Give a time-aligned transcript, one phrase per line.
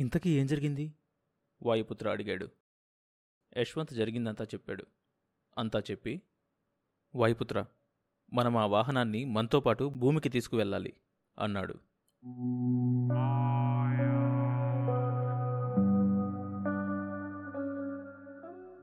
[0.00, 0.94] ఇంతకీ ఏం జరిగింది?
[1.62, 2.48] వాయుపుత్ర అడిగాడు.
[3.58, 4.84] యశ్వంత్ జరిగిందంతా చెప్పాడు.
[5.58, 6.22] అంతా చెప్పి
[7.14, 7.64] వాయుపుత్ర
[8.32, 10.92] మనం ఆ వాహనాన్ని మనతో పాటు భూమికి తీసుకువెళ్ళాలి
[11.38, 11.74] అన్నాడు.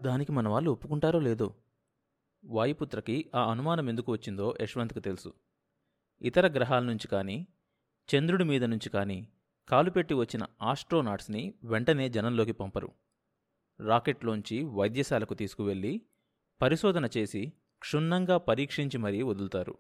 [0.04, 1.56] దానికి మన వాళ్ళు ఒప్పుకుంటారో లేదో?
[2.46, 5.34] వాయుపుత్రకి ఆ అనుమానం ఎందుకు వచ్చిందో యశ్వంత్కి తెలుసు.
[6.22, 7.48] ఇతర గ్రహాల నుంచి కానీ
[8.16, 9.28] చంద్రుడి మీద నుంచి కానీ
[9.70, 12.90] కాలుపెట్టి వచ్చిన ఆస్ట్రోనాట్స్ని వెంటనే జనంలోకి పంపరు.
[13.80, 16.02] రాకెట్లోంచి వైద్యశాలకు తీసుకువెళ్ళి
[16.62, 19.78] పరిశోధన చేసి క్షుణ్ణంగా పరీక్షించి మరీ వదులుతారు.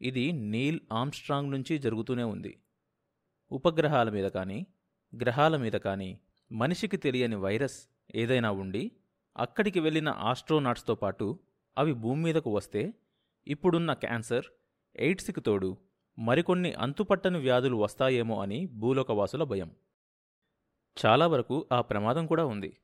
[0.00, 2.52] ఇది నీల్ ఆమ్స్ట్రాంగ్ నుంచి జరుగుతూనే ఉంది.
[3.50, 4.66] ఉపగ్రహాల మీద కానీ
[5.12, 6.20] గ్రహాల మీద కానీ
[6.52, 8.92] మనిషికి తెలియని వైరస్ ఏదైనా ఉండి
[9.36, 11.38] అక్కడికి వెళ్ళిన ఆస్ట్రోనాట్స్తో పాటు
[11.78, 12.94] అవి భూమి మీదకు వస్తే
[13.46, 14.46] ఇప్పుడున్న క్యాన్సర్
[14.96, 15.78] ఎయిడ్స్కి తోడు
[16.18, 19.70] మరికొన్ని అంతుపట్టని వ్యాధులు వస్తాయేమో అని భూలోకవాసుల భయం.
[21.06, 22.76] చాలా వరకు ఆ ప్రమాదం కూడా ఉంది.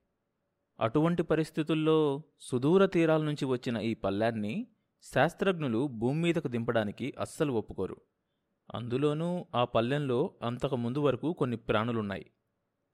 [0.80, 4.66] అటువంటి పరిస్థితుల్లో సుదూర తీరాల నుంచి వచ్చిన ఈ పల్లాన్ని
[5.14, 7.96] శాస్త్రజ్ఞులు భూమి మీదకు దింపడానికి అస్సలు ఒప్పుకోరు.
[8.74, 12.30] అందులోనూ ఆ పల్లెంలో అంతకు ముందు వరకు కొన్ని ప్రాణులున్నాయి.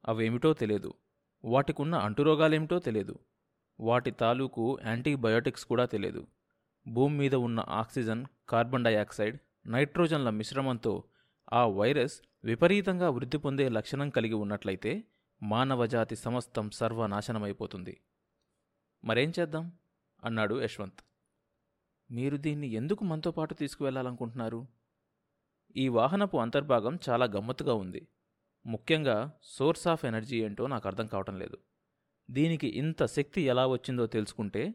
[0.08, 0.94] అవేమిటో తెలియదు.
[1.44, 3.18] వాటికున్న అంటురోగాలేమిటో తెలియదు.
[3.80, 6.26] వాటి తాలూకు యాంటీబయోటిక్స్ కూడా తెలియదు.
[6.88, 11.04] భూమి మీద ఉన్న ఆక్సిజన్ కార్బన్ డయాక్సైడ్ నైట్రోజన్ల మిశ్రమంతో
[11.52, 15.04] ఆ వైరస్ విపరీతంగా వృద్ధి పొందే లక్షణం కలిగి ఉన్నట్లయితే
[15.42, 18.00] మానవజాతి సమస్తం సర్వనాశనమైపోతుంది.
[19.04, 19.72] మరేం చేద్దాం?
[20.24, 21.00] అన్నాడు యశ్వంత్.
[22.10, 24.66] మీరు దీన్ని ఎందుకు మనతో పాటు తీసుకువెళ్ళాలనుకుంటున్నారు
[25.76, 28.08] ఈ వాహనపు అంతర్భాగం చాలా గమ్మత్తుగా ఉంది.
[28.66, 31.58] ముఖ్యంగా సోర్స్ ఆఫ్ ఎనర్జీ ఏంటో నాకు అర్థం కావటం లేదు.
[32.30, 34.74] దీనికి ఇంత శక్తి ఎలా వచ్చిందో తెలుసుకుంటే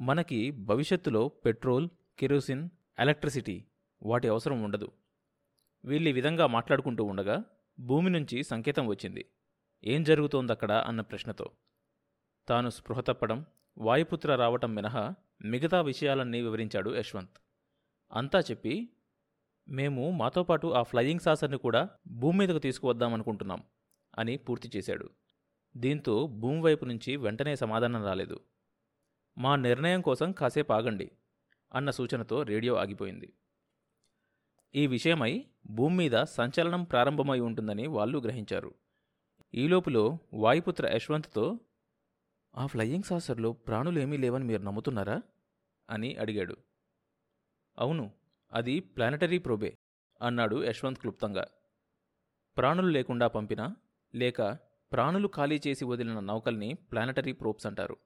[0.00, 2.68] మనకి భవిష్యత్తులో పెట్రోల్ కెరోసిన్
[2.98, 3.64] ఎలక్ట్రిసిటీ
[4.02, 4.92] వాటి అవసరం ఉండదు.
[5.84, 7.44] వీళ్ళు ఈ విధంగా మాట్లాడుకుంటూ ఉండగా
[7.80, 9.30] భూమి నుంచి సంకేతం వచ్చింది.
[9.84, 11.50] ఏం జరుగుతోందక్కడ అన్న ప్రశ్నతో.
[12.48, 13.46] తాను స్పృహ తప్పడం
[13.78, 17.38] వాయుపుత్ర రావటం మినహా మిగతా విషయాలన్నీ వివరించాడు యశ్వంత్.
[18.12, 18.92] అంతా చెప్పి
[19.68, 23.62] మేము మాతో పాటు ఆ ఫ్లయింగ్ సాసర్ని కూడా భూమి మీదకు తీసుకువద్దామనుకుంటున్నాం
[24.18, 25.10] అని పూర్తి చేశాడు.
[25.76, 28.40] దీంతో భూమి వైపు నుంచి వెంటనే సమాధానం రాలేదు.
[29.38, 31.10] మా నిర్ణయం కోసం కాసేపు ఆగండి
[31.74, 33.32] అన్న సూచనతో రేడియో ఆగిపోయింది.
[34.74, 38.74] ఈ విషయమై భూమి మీద సంచలనం ప్రారంభమై ఉంటుందని వాళ్ళు గ్రహించారు.
[39.54, 41.58] ఈలోపులో వాయుపుత్ర యశ్వంత్తో
[42.56, 45.22] ఆ ఫ్లయింగ్ సాసర్లో ప్రాణులేమీ లేవని మీరు నమ్ముతున్నారా?
[45.90, 46.56] అని అడిగాడు.
[47.78, 48.12] అవును
[48.52, 49.78] అది ప్లానటరీ ప్రోబే
[50.22, 51.46] అన్నాడు యశ్వంత్ క్లుప్తంగా.
[52.56, 53.76] ప్రాణులు లేకుండా పంపినా
[54.14, 54.42] లేక
[54.92, 57.96] ప్రాణులు ఖాళీ చేసి వదిలిన నౌకల్ని ప్లానటరీ ప్రోబ్స్ అంటారు.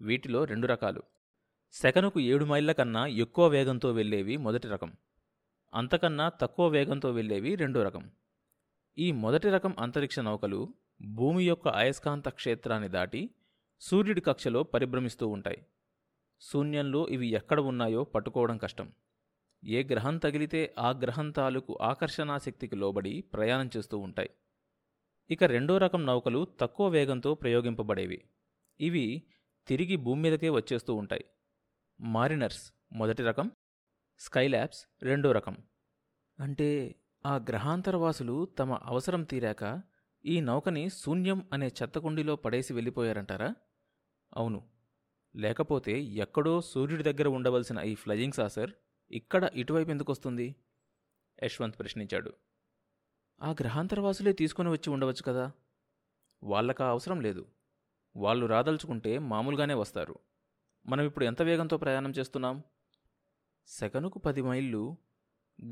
[0.00, 1.02] వీటిలో రెండు రకాలు.
[1.72, 4.92] సెకనుకు ఏడు మైళ్ళ కన్నా ఎక్కువ వేగంతో వెళ్ళేవి మొదటి రకం.
[5.74, 8.10] అంతకన్నా తక్కువ వేగంతో వెళ్ళేవి రెండో రకం.
[8.98, 13.30] ఈ మొదటి రకం అంతరిక్ష నౌకలు భూమి యొక్క అయస్కాంత క్షేత్రాన్ని దాటి
[13.80, 15.66] సూర్యుడి కక్షలో పరిభ్రమిస్తూ ఉంటాయి.
[16.40, 18.92] శూన్యంలో ఇవి ఎక్కడ ఉన్నాయో పట్టుకోవడం కష్టం.
[19.64, 24.30] ఏ గ్రహం తగిలితే ఆ గ్రహం తాలూకు ఆకర్షణాశక్తికి లోబడి ప్రయాణం చేస్తూ ఉంటాయి.
[25.30, 28.24] ఇక రెండో రకం నౌకలు తక్కువ వేగంతో ప్రయోగింపబడేవి.
[28.80, 29.22] ఇవి
[29.66, 31.24] తిరిగి భూమి మీదకే వచ్చేస్తూ ఉంటాయి.
[32.00, 33.50] మారినర్స్ మొదటి రకం
[34.20, 35.56] స్కైలాబ్స్ రెండో రకం.
[36.40, 39.82] అంటే ఆ గ్రహాంతరవాసులు తమ అవసరం తీరాక
[40.24, 43.54] ఈ నౌకని శూన్యం అనే చెత్తకుండిలో పడేసి వెళ్ళిపోయారంటారా?
[44.36, 44.68] అవును.
[45.36, 48.70] లేకపోతే ఎక్కడో సూర్యుడి దగ్గర ఉండవలసిన ఈ ఫ్లయింగ్ సాసర్
[49.10, 50.56] ఇక్కడ ఇటువైపు ఎందుకు వస్తుంది?
[51.42, 52.32] యశ్వంత్ ప్రశ్నించాడు.
[53.42, 55.52] ఆ గ్రహాంతరవాసులే తీసుకుని వచ్చి ఉండవచ్చు కదా?
[56.42, 57.46] వాళ్ళకా అవసరం లేదు.
[58.16, 60.18] వాళ్ళు రాదలుచుకుంటే మామూలుగానే వస్తారు.
[60.86, 62.62] మనం ఇప్పుడు ఎంత వేగంతో ప్రయాణం చేస్తున్నాం?
[63.70, 64.96] సెకనుకు పది మైళ్ళు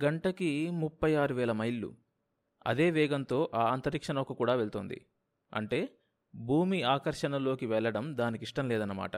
[0.04, 1.96] గంటకి ముప్పై ఆరు వేల మైళ్ళు.
[2.66, 5.06] అదే వేగంతో ఆ అంతరిక్ష నౌక కూడా వెళ్తోంది.
[5.54, 5.98] అంటే
[6.34, 9.12] భూమి ఆకర్షణలోకి వెళ్ళడం దానికిష్టం లేదన్నమాట.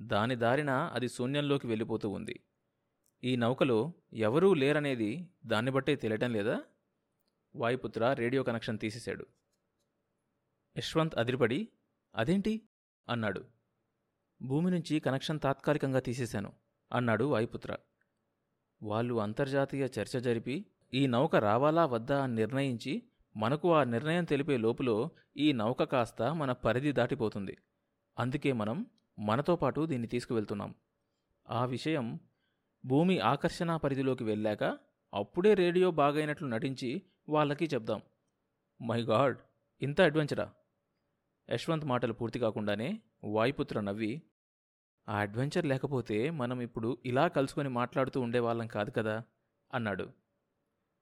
[0.00, 2.40] దాని దారిన అది శూన్యంలోకి వెళ్ళిపోతూ ఉంది.
[3.24, 6.62] ఈ నౌకలో ఎవరూ లేరనేది దాన్ని బట్టే తెలియటం లేదా?
[7.56, 9.26] వాయుపుత్ర రేడియో కనెక్షన్ తీసేశాడు.
[10.78, 11.68] యశ్వంత్ అదిరిపడి
[12.14, 12.62] అదేంటి?
[13.08, 13.44] అన్నాడు.
[14.42, 16.65] భూమి నుంచి కనెక్షన్ తాత్కాలికంగా తీసేశాను.
[16.92, 17.76] అన్నాడు వాయుపుత్ర.
[18.82, 23.02] వాళ్ళు అంతర్జాతీయ చర్చ జరిపి ఈ నౌక రావాలా వద్దా అని నిర్ణయించి
[23.36, 27.58] మనకు ఆ నిర్ణయం తెలిపే లోపులో ఈ నౌక కాస్త మన పరిధి దాటిపోతుంది.
[28.18, 28.86] అందుకే మనం
[29.18, 30.74] మనతో పాటు దీన్ని తీసుకువెళ్తున్నాం.
[31.50, 32.20] ఆ విషయం
[32.86, 34.78] భూమి ఆకర్షణ పరిధిలోకి వెళ్ళాక
[35.14, 38.02] అప్పుడే రేడియో బాగైనట్లు నటించి వాళ్ళకి చెప్దాం.
[38.86, 39.38] మై గాడ్
[39.82, 40.52] ఇంత అడ్వెంచరా?
[41.50, 44.22] యశ్వంత్ మాటలు పూర్తి కాకుండానే వాయుపుత్ర నవ్వి
[45.08, 49.22] ఆ అడ్వెంచర్ లేకపోతే మనం ఇప్పుడు ఇలా కలుసుకొని మాట్లాడుతూ ఉండేవాళ్ళం కాదు కదా?
[49.74, 50.12] అన్నాడు.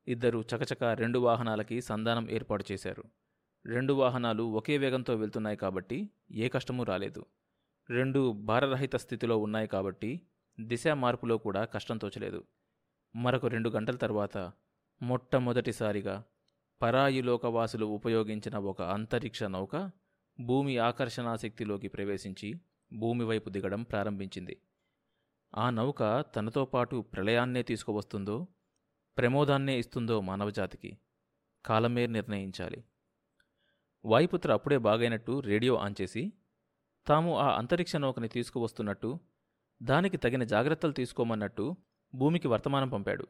[0.09, 3.05] ఇద్దరు చకచక రెండు వాహనాలకి సంధానం ఏర్పాటు చేశారు.
[3.67, 7.27] రెండు వాహనాలు ఒకే వేగంతో వెళ్తున్నాయి కాబట్టి ఏ కష్టమూ రాలేదు.
[7.91, 10.21] రెండు భారరహిత స్థితిలో ఉన్నాయి కాబట్టి
[10.61, 12.45] దిశ మార్పులో కూడా కష్టం తోచలేదు.
[13.17, 14.53] మరొక రెండు గంటల తర్వాత
[15.03, 16.25] మొట్టమొదటిసారిగా
[16.83, 19.91] పరాయి లోకవాసులు ఉపయోగించిన ఒక అంతరిక్ష నౌక
[20.41, 22.61] భూమి ఆకర్షణాశక్తిలోకి ప్రవేశించి
[22.93, 24.61] భూమి వైపు దిగడం ప్రారంభించింది.
[25.55, 28.47] ఆ నౌక తనతో పాటు ప్రళయాన్నే తీసుకువస్తుందో
[29.19, 30.99] ప్రమోదాన్నే ఇస్తుందో మానవజాతికి
[31.67, 32.85] కాలమే నిర్ణయించాలి.
[34.05, 36.33] వాయుపుత్ర అప్పుడే బాగైనట్టు రేడియో ఆన్ చేసి
[37.07, 39.19] తాము ఆ అంతరిక్ష నౌకని తీసుకువస్తున్నట్టు
[39.83, 41.77] దానికి తగిన జాగ్రత్తలు తీసుకోమన్నట్టు
[42.15, 43.27] భూమికి వర్తమానం పంపాడు.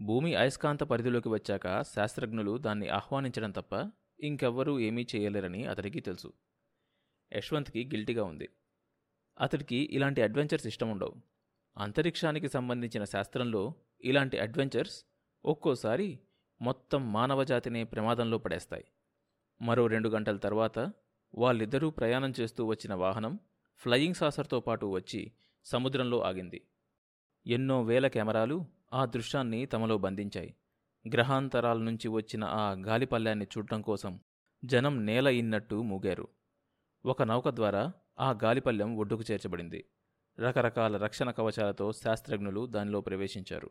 [0.00, 3.90] భూమి అయస్కాంత పరిధిలోకి వచ్చాక శాస్త్రజ్ఞులు దాన్ని ఆహ్వానించడం తప్ప
[4.20, 6.32] ఇంకెవ్వరూ ఏమీ చేయలేరని అతడికి తెలుసు.
[7.32, 8.48] యశ్వంత్కి గిల్టీగా ఉంది.
[9.40, 11.14] అతడికి ఇలాంటి అడ్వెంచర్స్ ఇష్టం ఉండవు
[11.78, 15.04] అంతరిక్షానికి సంబంధించిన శాస్త్రంలో ఇలాంటి అడ్వెంచర్స్
[15.44, 16.18] ఒక్కోసారి
[16.62, 18.84] మొత్తం మానవజాతినే ప్రమాదంలో పడేస్తాయి.
[19.62, 20.92] మరో రెండు గంటల తర్వాత
[21.34, 23.38] వాళ్ళిద్దరూ ప్రయాణం చేస్తూ వచ్చిన వాహనం
[23.76, 25.32] ఫ్లయింగ్ సాసర్తో పాటు వచ్చి
[25.64, 26.60] సముద్రంలో ఆగింది.
[27.46, 30.54] ఎన్నో వేల కెమెరాలు ఆ దృశ్యాన్ని తమలో బంధించాయి.
[31.08, 34.20] గ్రహాంతరాల నుంచి వచ్చిన ఆ గాలిపల్లాన్ని చూడటం కోసం
[34.64, 36.28] జనం నేల ఇన్నట్టు మూగారు.
[37.06, 39.84] ఒక నౌక ద్వారా ఆ గాలిపల్లెం ఒడ్డుకు చేర్చబడింది.
[40.40, 43.70] రకరకాల రక్షణ కవచాలతో శాస్త్రజ్ఞులు దానిలో ప్రవేశించారు.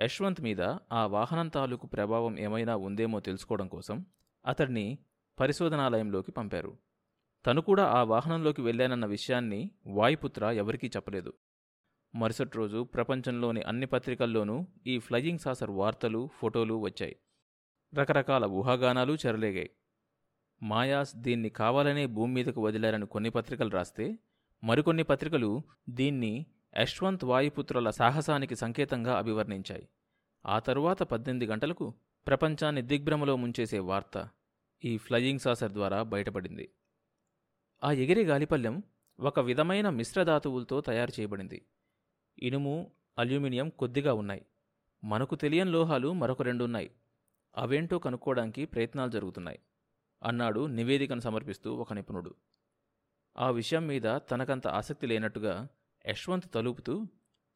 [0.00, 0.60] యశ్వంత్ మీద
[0.92, 4.06] ఆ వాహనం తాలూకు ప్రభావం ఏమైనా ఉందేమో తెలుసుకోవడం కోసం
[4.46, 4.98] అతడిని
[5.40, 6.78] పరిశోధనాలయంలోకి పంపారు.
[7.46, 11.32] తను కూడా ఆ వాహనంలోకి వెళ్ళానన్న విషయాన్ని వాయుపుత్ర ఎవరికీ చెప్పలేదు.
[12.14, 17.16] మరుసటి రోజు ప్రపంచంలోని అన్ని పత్రికల్లోనూ ఈ ఫ్లయింగ్ సాసర్ వార్తలు ఫోటోలు వచ్చాయి.
[17.94, 19.70] రకరకాల ఊహాగానాలు చెరలేగాయి.
[20.62, 24.18] మాయాస్ దీన్ని కావాలనే భూమి మీదకు వదిలారని కొన్ని పత్రికలు రాస్తే
[24.64, 26.46] మరికొన్ని పత్రికలు దీన్ని
[26.78, 29.88] యశ్వంత్ వాయుపుత్రుల సాహసానికి సంకేతంగా అభివర్ణించాయి.
[30.46, 31.94] ఆ తరువాత పద్దెనిమిది గంటలకు
[32.26, 34.28] ప్రపంచాన్ని దిగ్భ్రమలో ముంచేసే వార్త
[34.84, 36.70] ఈ ఫ్లయింగ్ సాసర్ ద్వారా బయటపడింది.
[37.84, 38.82] ఆ ఎగిరే గాలిపల్లెం
[39.20, 41.62] ఒక విధమైన మిశ్రధాతువులతో తయారు చేయబడింది.
[42.38, 44.46] ఇనుము అల్యూమినియం కొద్దిగా ఉన్నాయి.
[45.04, 46.90] మనకు తెలియని లోహాలు మరొక రెండు ఉన్నాయి.
[47.56, 49.58] అవేంటో కనుక్కోవడానికి ప్రయత్నాలు జరుగుతున్నాయి.
[50.22, 52.34] అన్నాడు నివేదికను సమర్పిస్తూ ఒక నిపుణుడు.
[53.38, 55.68] ఆ విషయం మీద తనకంత ఆసక్తి లేనట్టుగా
[56.06, 57.06] యశ్వంత్ తలుపుతూ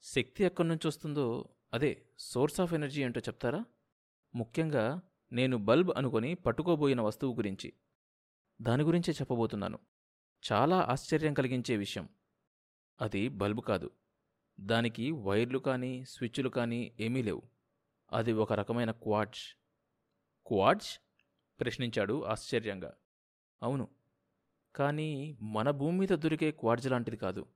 [0.02, 3.64] శక్తి ఎక్కడి నుంచి వస్తుందో అదే సోర్స్ ఆఫ్ ఎనర్జీ ఏంటో చెప్తారా?
[4.34, 7.72] ముఖ్యంగా నేను బల్బ్ అనుకొని పట్టుకోబోయిన వస్తువు గురించి.
[8.62, 9.78] దాని గురించే చెప్పబోతున్నాను.
[10.52, 12.08] చాలా ఆశ్చర్యం కలిగించే విషయం.
[13.00, 13.90] అది బల్బు కాదు.
[14.60, 17.42] దానికి వైర్లు కానీ స్విచ్లు కానీ ఏమీ లేవు.
[18.12, 19.58] అది ఒక రకమైన క్వాడ్జ్.
[20.46, 21.11] క్వాడ్జ్?
[21.60, 22.94] ప్రశ్నించాడు ఆశ్చర్యంగా.
[23.62, 23.88] అవును.
[24.74, 27.46] కానీ మన భూమి మీద దొరికే క్వాడ్జ్ లాంటిది కాదు.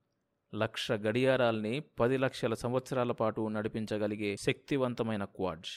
[0.55, 5.69] లక్ష గడియారాల్ని పది లక్షల సంవత్సరాల పాటు నడిపించగలిగే శక్తివంతమైన క్వాడ్జ్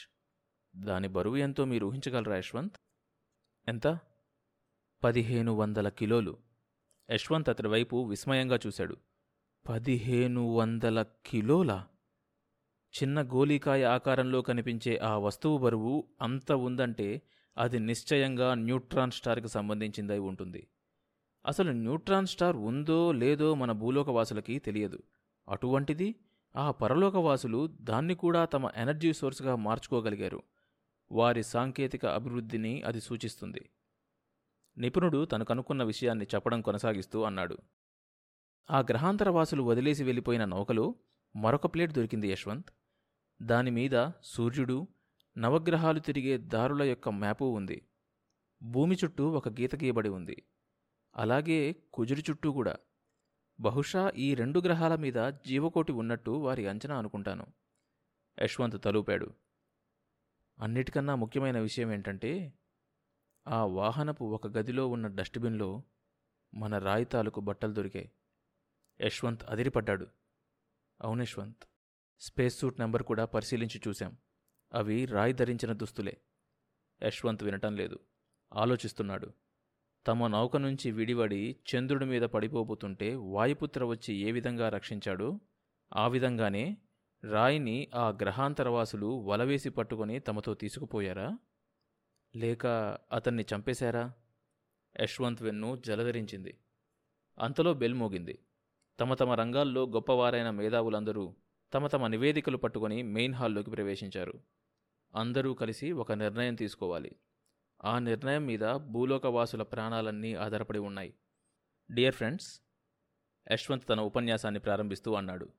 [0.75, 2.75] దాని బరువు ఎంతో మీరు ఊహించగలరా యశ్వంత్?
[3.67, 3.99] ఎంత?
[5.03, 6.37] పదిహేను వందల కిలోలు.
[7.11, 8.97] యశ్వంత్ అతడి వైపు విస్మయంగా చూశాడు.
[9.69, 11.87] పదిహేను వందల కిలోలా?
[13.03, 17.21] చిన్న గోలీకాయ ఆకారంలో కనిపించే ఆ వస్తువు బరువు అంత ఉందంటే
[17.57, 20.67] అది నిశ్చయంగా న్యూట్రాన్ స్టార్కి సంబంధించిందై ఉంటుంది.
[21.45, 25.03] అసలు న్యూట్రాన్ స్టార్ ఉందో లేదో మన భూలోకవాసులకి తెలియదు.
[25.49, 26.15] అటువంటిది
[26.55, 30.43] ఆ పరలోకవాసులు దాన్ని కూడా తమ ఎనర్జీ సోర్స్గా మార్చుకోగలిగారు.
[31.11, 33.69] వారి సాంకేతిక అభివృద్ధిని అది సూచిస్తుంది.
[34.77, 37.57] నిపుణుడు తను కనుక్కున్న విషయాన్ని చెప్పడం కొనసాగిస్తూ అన్నాడు.
[38.71, 40.95] ఆ గ్రహాంతరవాసులు వదిలేసి వెళ్ళిపోయిన నౌకలో
[41.35, 42.69] మరొక ప్లేట్ దొరికింది యశ్వంత్.
[43.41, 44.87] దానిమీద సూర్యుడు
[45.37, 47.87] నవగ్రహాలు తిరిగే దారుల యొక్క మ్యాపు ఉంది.
[48.63, 50.43] భూమి చుట్టూ ఒక గీత గీయబడి ఉంది.
[51.15, 52.77] అలాగే కుజుడి చుట్టూ కూడా.
[53.59, 57.45] బహుశా ఈ రెండు గ్రహాల మీద జీవకోటి ఉన్నట్టు వారి అంచనా అనుకుంటాను.
[58.43, 59.33] యశ్వంత్ తలూపాడు.
[60.59, 62.53] అన్నిటికన్నా ముఖ్యమైన విషయం ఏంటంటే
[63.47, 65.83] ఆ వాహనపు ఒక గదిలో ఉన్న డస్ట్బిన్లో
[66.53, 68.11] మన రాయి తాలూకు బట్టలు దొరికాయి.
[69.01, 70.07] యశ్వంత్ అదిరిపడ్డాడు.
[71.01, 71.63] అవును యశ్వంత్.
[72.19, 74.17] స్పేస్ సూట్ నెంబర్ కూడా పరిశీలించి చూశాం.
[74.73, 76.17] అవి రాయి ధరించిన దుస్తులే.
[77.03, 77.99] యశ్వంత్ వినటం లేదు.
[78.53, 79.33] ఆలోచిస్తున్నాడు.
[80.07, 85.39] తమ నౌక నుంచి విడివడి చంద్రుడి మీద పడిపోబోతుంటే వాయుపుత్ర వచ్చి ఏ విధంగా రక్షించాడో?
[85.93, 86.77] ఆ విధంగానే
[87.31, 91.37] రాయిని ఆ గ్రహాంతరవాసులు వలవేసి పట్టుకొని తమతో తీసుకుపోయారా?
[92.35, 92.67] లేక
[93.11, 94.13] అతన్ని చంపేశారా?
[95.01, 96.57] యశ్వంత్ వెన్ను జలధరించింది.
[97.39, 98.39] అంతలో బెల్ మోగింది.
[98.99, 101.35] తమ తమ రంగాల్లో గొప్పవారైన మేధావులందరూ
[101.73, 104.33] తమ తమ నివేదికలు పట్టుకొని మెయిన్ హాల్లోకి ప్రవేశించారు.
[105.15, 107.15] అందరూ కలిసి ఒక నిర్ణయం తీసుకోవాలి.
[107.83, 111.13] ఆ నిర్ణయం మీద భూలోకవాసుల ప్రాణాలన్నీ ఆధారపడి ఉన్నాయి.
[111.91, 112.61] డియర్ ఫ్రెండ్స్
[113.51, 115.49] యశ్వంత్ తన ఉపన్యాసాన్ని ప్రారంభిస్తూ అన్నాడు.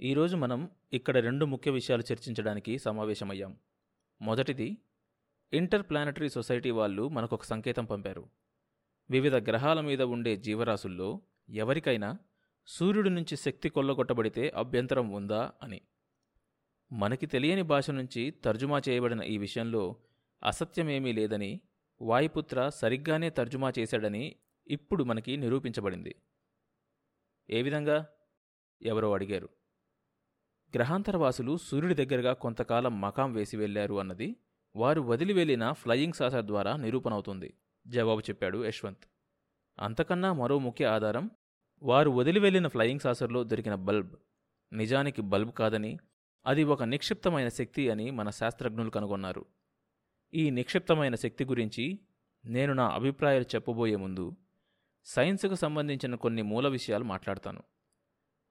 [0.00, 3.56] ఈరోజు మనం ఇక్కడ రెండు ముఖ్య విషయాలు చర్చించడానికి సమావేశమయ్యాం.
[4.22, 4.78] మొదటిది
[5.52, 8.28] ఇంటర్ ప్లానటరీ సొసైటీ వాళ్ళు మనకొక సంకేతం పంపారు.
[9.10, 12.18] వివిధ గ్రహాల మీద ఉండే జీవరాశుల్లో ఎవరికైనా
[12.66, 15.80] సూర్యుడి నుంచి శక్తి కొల్లగొట్టబడితే అభ్యంతరం ఉందా అని.
[16.92, 19.96] మనకి తెలియని భాష నుంచి తర్జుమా చేయబడిన ఈ విషయంలో
[20.44, 21.60] అసత్యమేమీ లేదని
[22.02, 26.16] వాయుపుత్ర సరిగ్గానే తర్జుమా చేశాడని ఇప్పుడు మనకి నిరూపించబడింది.
[27.50, 28.06] ఏ విధంగా?
[28.82, 29.48] ఎవరో అడిగారు.
[30.74, 34.36] గ్రహాంతరవాసులు సూర్యుడి దగ్గరగా కొంతకాలం మకాం వేసి వెళ్ళారు అన్నది
[34.76, 37.54] వారు వదిలి వెళ్ళిన ఫ్లయింగ్ సాసర్ ద్వారా నిరూపణవుతుంది
[37.86, 39.06] జవాబు చెప్పాడు యశ్వంత్.
[39.78, 41.30] అంతకన్నా మరో ముఖ్య ఆధారం
[41.82, 44.16] వారు వదిలి వెళ్ళిన ఫ్లయింగ్ సాసర్లో దొరికిన బల్బ్.
[44.72, 45.98] నిజానికి బల్బ్ కాదని
[46.46, 49.44] అది ఒక నిక్షిప్తమైన శక్తి అని మన శాస్త్రజ్ఞులు కనుగొన్నారు.
[50.34, 51.98] ఈ నిక్షిప్తమైన శక్తి గురించి
[52.46, 54.36] నేను నా అభిప్రాయాలు చెప్పబోయే ముందు
[55.04, 57.62] సైన్స్కు సంబంధించిన కొన్ని మూల విషయాలు మాట్లాడతాను.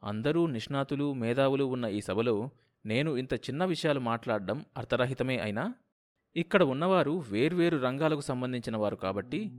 [0.03, 2.49] అందరూ నిష్ణాతులు మేధావులు ఉన్న ఈ సభలో
[2.85, 5.73] నేను ఇంత చిన్న విషయాలు మాట్లాడడం అర్థరహితమే అయినా
[6.35, 9.51] ఇక్కడ ఉన్నవారు వేర్వేరు రంగాలకు సంబంధించిన వారు కాబట్టి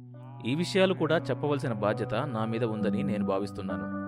[0.46, 4.07] ఈ విషయాలు కూడా చెప్పవలసిన బాధ్యత నా మీద ఉందని నేను భావిస్తున్నాను.